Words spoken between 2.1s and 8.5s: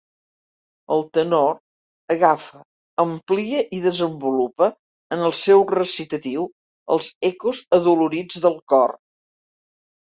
agafa, amplia i desenvolupa, en el seu recitatiu, els ecos adolorits